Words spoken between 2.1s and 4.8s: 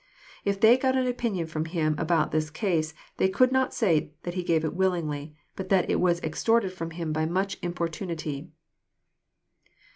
\ this case, they could not say that He gave it